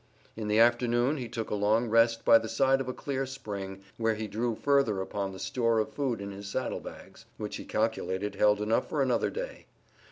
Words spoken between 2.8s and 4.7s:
of a clear spring, where he drew